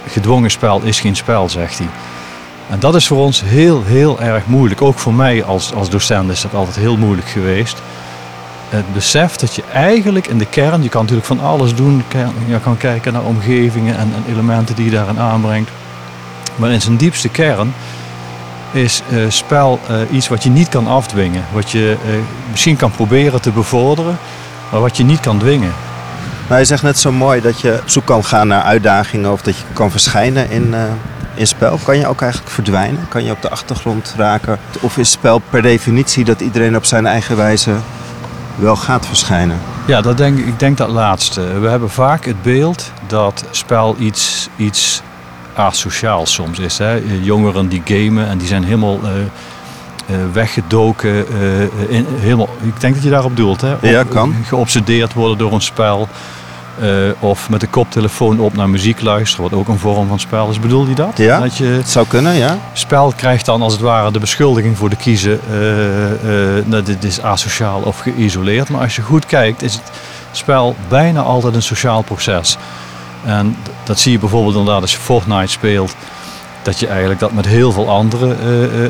[0.07, 1.87] gedwongen spel is geen spel, zegt hij.
[2.69, 4.81] En dat is voor ons heel, heel erg moeilijk.
[4.81, 7.81] Ook voor mij als, als docent is dat altijd heel moeilijk geweest.
[8.69, 12.03] Het besef dat je eigenlijk in de kern, je kan natuurlijk van alles doen.
[12.47, 15.69] Je kan kijken naar omgevingen en, en elementen die je daarin aanbrengt.
[16.55, 17.73] Maar in zijn diepste kern
[18.71, 21.43] is uh, spel uh, iets wat je niet kan afdwingen.
[21.53, 22.15] Wat je uh,
[22.51, 24.17] misschien kan proberen te bevorderen,
[24.71, 25.73] maar wat je niet kan dwingen.
[26.47, 29.41] Nou, je zegt net zo mooi dat je op zoek kan gaan naar uitdagingen of
[29.41, 30.75] dat je kan verschijnen in,
[31.35, 31.79] in spel?
[31.83, 33.07] Kan je ook eigenlijk verdwijnen?
[33.07, 34.59] Kan je op de achtergrond raken?
[34.79, 37.75] Of is spel per definitie dat iedereen op zijn eigen wijze
[38.55, 39.59] wel gaat verschijnen?
[39.85, 41.59] Ja, dat denk, ik denk dat laatste.
[41.59, 45.01] We hebben vaak het beeld dat spel iets, iets
[45.55, 46.77] asociaals soms is.
[46.77, 47.01] Hè?
[47.21, 51.25] Jongeren die gamen en die zijn helemaal uh, uh, weggedoken.
[51.41, 53.61] Uh, in, helemaal, ik denk dat je daarop doelt.
[53.61, 53.75] Hè?
[53.81, 54.35] ja, kan.
[54.47, 56.07] Geobsedeerd worden door een spel.
[56.81, 60.49] Uh, of met de koptelefoon op naar muziek luisteren, wat ook een vorm van spel
[60.49, 60.59] is.
[60.59, 61.17] Bedoel je dat?
[61.17, 62.57] Ja, dat je het zou kunnen, ja.
[62.73, 65.39] Spel krijgt dan als het ware de beschuldiging voor de kiezen.
[65.51, 68.69] Uh, uh, dit is asociaal of geïsoleerd.
[68.69, 69.91] Maar als je goed kijkt, is het
[70.31, 72.57] spel bijna altijd een sociaal proces.
[73.25, 75.95] En dat zie je bijvoorbeeld inderdaad als je Fortnite speelt.
[76.61, 78.37] Dat je eigenlijk dat met heel veel anderen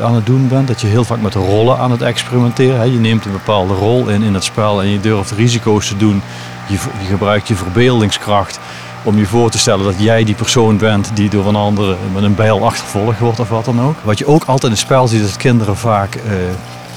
[0.04, 0.67] aan het doen bent.
[0.67, 2.78] Dat je heel vaak met rollen aan het experimenteren.
[2.78, 2.84] Hè.
[2.84, 6.21] Je neemt een bepaalde rol in in het spel en je durft risico's te doen
[6.67, 8.60] je, je gebruikt je verbeeldingskracht
[9.04, 12.23] om je voor te stellen dat jij die persoon bent die door een andere met
[12.23, 13.95] een bijl achtervolgd wordt of wat dan ook.
[14.04, 16.21] Wat je ook altijd in het spel ziet, is dat kinderen vaak uh,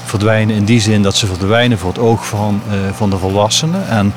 [0.05, 3.87] verdwijnen in die zin dat ze verdwijnen voor het oog van, uh, van de volwassenen.
[3.87, 4.13] En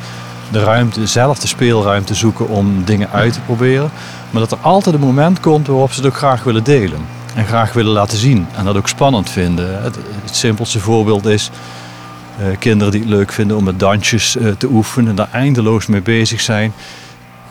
[0.53, 3.91] de ruimte, zelf de speelruimte zoeken om dingen uit te proberen.
[4.31, 7.01] Maar dat er altijd een moment komt waarop ze het ook graag willen delen.
[7.35, 8.47] En graag willen laten zien.
[8.57, 9.83] En dat ook spannend vinden.
[9.83, 11.51] Het, simpelste voorbeeld is
[12.59, 16.41] kinderen die het leuk vinden om met dansjes uh, te oefenen, daar eindeloos mee bezig
[16.41, 16.73] zijn.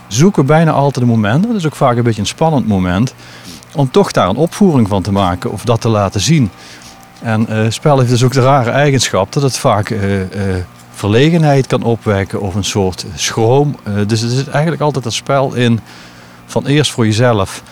[0.06, 3.14] Zoeken bijna altijd een moment, dat is ook vaak een beetje een spannend moment,
[3.74, 6.50] om toch daar een opvoering van te maken of dat te laten zien.
[7.22, 9.94] En uh, spel heeft dus ook de rare eigenschap dat het vaak
[10.94, 13.76] verlegenheid kan opwekken of een soort schroom.
[14.06, 15.80] dus het is eigenlijk altijd dat spel in
[16.46, 17.62] van eerst voor jezelf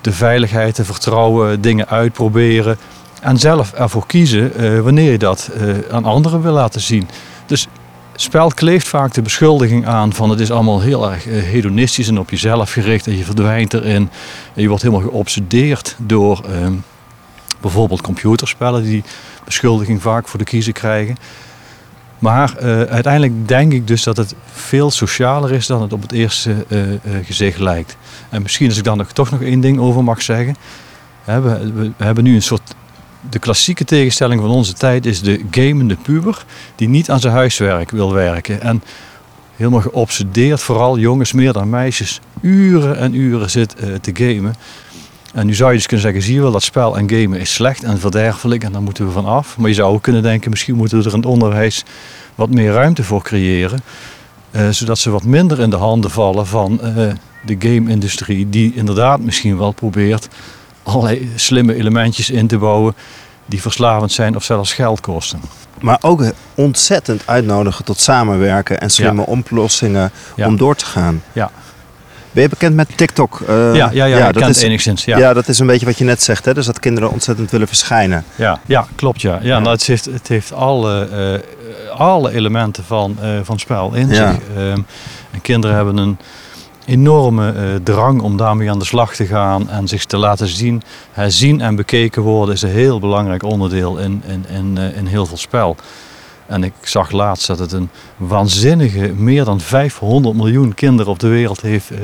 [0.00, 2.78] de veiligheid, te vertrouwen, dingen uitproberen
[3.22, 7.08] en zelf ervoor kiezen uh, wanneer je dat uh, aan anderen wil laten zien.
[7.46, 7.68] Dus
[8.14, 12.18] spel kleeft vaak de beschuldiging aan van het is allemaal heel erg uh, hedonistisch en
[12.18, 14.10] op jezelf gericht en je verdwijnt erin.
[14.54, 16.72] En je wordt helemaal geobsedeerd door ehm,
[17.60, 19.04] bijvoorbeeld computerspellen die
[19.44, 21.16] beschuldiging vaak voor de kiezer krijgen.
[22.18, 22.58] Maar
[22.88, 26.66] uiteindelijk denk ik dus dat het veel socialer is dan het op het eerste
[27.24, 27.96] gezicht lijkt.
[28.28, 30.56] En misschien als ik dan toch nog één ding over mag zeggen.
[31.24, 32.74] We, we hebben nu een soort
[33.30, 36.44] de klassieke tegenstelling van onze tijd is de gamende puber
[36.76, 38.60] die niet aan zijn huiswerk wil werken.
[38.60, 38.82] En
[39.56, 44.54] helemaal geobsedeerd, vooral jongens meer dan meisjes, uren en uren zit uh, te gamen.
[45.34, 47.54] En nu zou je dus kunnen zeggen, zie je wel, dat spel en gamen is
[47.54, 49.58] slecht en verderfelijk en daar moeten we van af.
[49.58, 51.84] Maar je zou ook kunnen denken, misschien moeten we er in het onderwijs
[52.34, 53.80] wat meer ruimte voor creëren.
[54.50, 57.12] Uh, zodat ze wat minder in de handen vallen van uh,
[57.46, 60.28] de game-industrie, die inderdaad misschien wel probeert
[60.82, 62.94] allerlei slimme elementjes in te bouwen
[63.46, 65.40] die verslavend zijn of zelfs geld kosten.
[65.80, 69.26] Maar ook ontzettend uitnodigen tot samenwerken en slimme ja.
[69.26, 70.46] oplossingen ja.
[70.46, 71.22] om door te gaan.
[71.32, 71.50] Ja.
[72.32, 73.40] Ben je bekend met TikTok?
[73.48, 75.04] Uh, ja, ja, ja, ja dat is enigszins.
[75.04, 75.18] Ja.
[75.18, 76.44] ja, dat is een beetje wat je net zegt.
[76.44, 76.54] Hè?
[76.54, 78.24] Dus dat kinderen ontzettend willen verschijnen.
[78.34, 79.20] Ja, ja klopt.
[79.20, 79.38] Ja.
[79.42, 81.08] Ja, Nou, het, heeft, het heeft alle,
[81.90, 84.36] uh, alle elementen van, uh, van spel in zich.
[84.56, 84.86] Um,
[85.30, 86.18] en kinderen hebben een
[86.92, 90.82] enorme eh, drang om daarmee aan de slag te gaan en zich te laten zien.
[91.12, 95.26] Herzien en bekeken worden is een heel belangrijk onderdeel in, in, in, eh, in heel
[95.26, 95.76] veel spel.
[96.46, 101.28] En ik zag laatst dat het een waanzinnige, meer dan 500 miljoen kinderen op de
[101.28, 101.98] wereld heeft eh,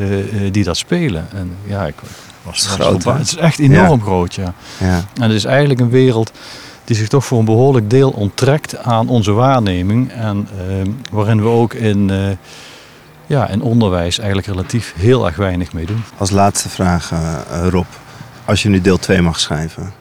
[0.51, 1.27] die dat spelen.
[1.35, 1.95] En ja, ik
[2.43, 3.05] was was groot?
[3.05, 4.55] Het is echt enorm groot, ja.
[4.79, 5.05] Ja.
[5.15, 6.33] En het is eigenlijk een wereld
[6.85, 10.13] die zich toch voor een behoorlijk deel onttrekt aan onze waarneming.
[10.13, 12.11] En eh, waarin we ook in,
[13.29, 16.03] ja, in onderwijs eigenlijk relatief heel erg weinig mee doen.
[16.17, 17.87] Als laatste vraag, eh, eh, Rob.
[18.45, 19.93] Als je nu deel 2 mag schrijven,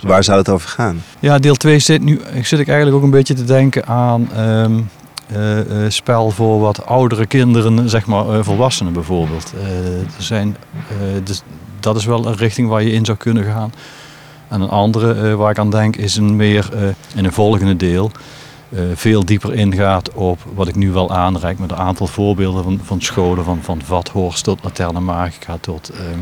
[0.00, 1.02] waar zou het over gaan?
[1.18, 4.80] Ja, deel 2 zit nu zit ik eigenlijk ook een beetje te denken aan ehm,
[5.26, 9.52] eh, spel voor wat oudere kinderen, zeg maar volwassenen bijvoorbeeld.
[10.16, 10.56] Er zijn,
[11.24, 11.42] dus
[11.80, 13.72] dat is wel een richting waar je in zou kunnen gaan.
[14.48, 16.68] En een andere waar ik aan denk is een meer
[17.14, 18.10] in een volgende deel
[18.94, 23.00] veel dieper ingaat op wat ik nu wel aanreik met een aantal voorbeelden van, van
[23.00, 26.20] scholen, van, van Vathorst tot Materne Magica tot ehm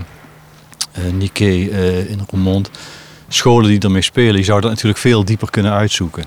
[0.93, 2.71] eh, Nike eh, in Roermond
[3.33, 6.25] scholen die ermee spelen, je zou dat natuurlijk veel dieper kunnen uitzoeken.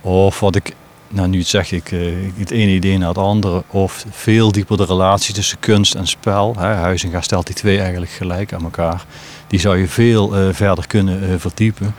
[0.00, 0.74] Of wat ik,
[1.08, 2.00] nou nu zeg ik, eh,
[2.36, 6.54] het ene idee naar het andere, of veel dieper de relatie tussen kunst en spel.
[6.58, 9.04] Hè, Huizinga stelt die twee eigenlijk gelijk aan elkaar.
[9.46, 11.94] Die zou je veel eh, verder kunnen eh, verdiepen.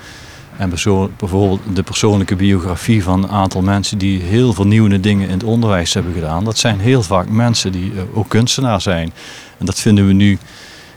[0.58, 5.44] En bijvoorbeeld de persoonlijke biografie van een aantal mensen die heel vernieuwende dingen in het
[5.44, 6.44] onderwijs hebben gedaan.
[6.44, 9.13] Dat zijn heel vaak mensen die eh, ook kunstenaar zijn.
[9.58, 10.38] En dat vinden we nu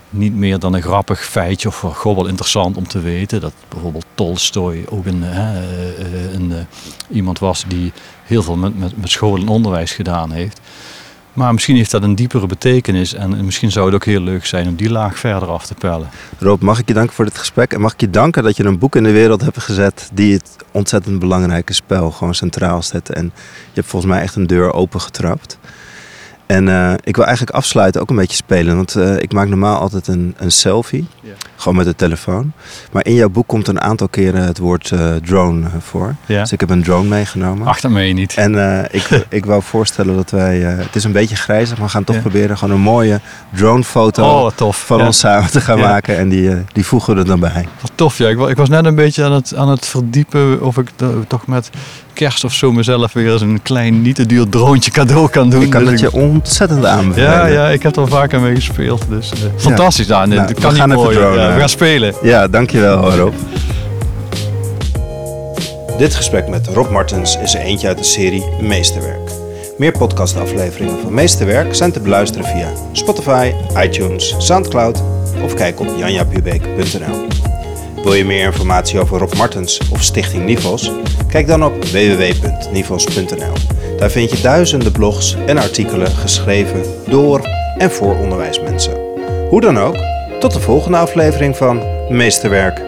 [0.09, 3.41] niet meer dan een grappig feitje of uh, goh, wel interessant om te weten.
[3.41, 6.57] Dat bijvoorbeeld Tolstoy ook een, hè, eh, eh, een, eh,
[7.09, 7.91] iemand was die
[8.23, 10.59] heel veel met, met, met school en onderwijs gedaan heeft.
[11.39, 14.67] Maar misschien heeft dat een diepere betekenis en misschien zou het ook heel leuk zijn
[14.67, 16.09] om die laag verder af te pellen.
[16.39, 17.73] Rob, mag ik je danken voor dit gesprek?
[17.73, 20.33] En mag ik je danken dat je een boek in de wereld hebt gezet die
[20.33, 23.09] het ontzettend belangrijke spel gewoon centraal zet.
[23.09, 25.57] En je hebt volgens mij echt een deur opengetrapt.
[26.49, 28.75] En eh, ik wil eigenlijk afsluiten ook een beetje spelen.
[28.75, 31.07] Want eh, ik maak normaal altijd een, een selfie.
[31.55, 32.51] Gewoon met de telefoon.
[32.91, 36.15] Maar in jouw boek komt een aantal keren het woord eh, drone voor.
[36.25, 36.41] Ja?
[36.41, 37.67] Dus ik heb een drone meegenomen.
[37.67, 38.33] Ach, dat meen je niet.
[38.33, 40.57] En ik, ik wou voorstellen dat wij...
[40.59, 43.19] het is een beetje grijzig, maar we gaan toch proberen gewoon een mooie
[43.55, 44.85] dronefoto Oh, tof.
[44.85, 46.17] van ons samen te gaan maken.
[46.17, 47.67] En die, die voegen we er dan bij.
[47.81, 48.27] Wat tof, ja.
[48.27, 51.47] Ik, ik was net een beetje aan het, aan het verdiepen of ik to- toch
[51.47, 51.69] met
[52.19, 55.61] kerst of zo mezelf weer eens een klein, niet te duur droontje cadeau kan doen.
[55.61, 57.29] Ik kan Dus het je ontzettend aanbevelen.
[57.29, 59.05] Ja, ja, ik heb er vaker mee gespeeld.
[59.09, 60.25] Dus, eh, fantastisch, ja.
[60.25, 61.33] nee, Nou, dat we kan gaan niet mooier.
[61.33, 62.13] Ja, we gaan spelen.
[62.21, 63.33] Ja, dankjewel Rob.
[65.97, 69.31] Dit gesprek met Rob Martens is er eentje uit de serie Meesterwerk.
[69.77, 73.51] Meer podcastafleveringen van Meesterwerk zijn te beluisteren via Spotify,
[73.83, 75.03] iTunes, Soundcloud
[75.43, 77.48] of kijk op janjapubeek.nl.
[78.03, 80.91] Wil je meer informatie over Rob Martens of Stichting Nivos?
[81.27, 83.53] Kijk dan op www.nivos.nl.
[83.97, 87.41] Daar vind je duizenden blogs en artikelen geschreven door
[87.77, 88.93] en voor onderwijsmensen.
[89.49, 89.97] Hoe dan ook,
[90.39, 92.81] tot de volgende aflevering van Meesterwerk.